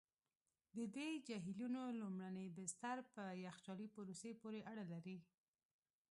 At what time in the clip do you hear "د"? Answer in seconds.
0.77-0.79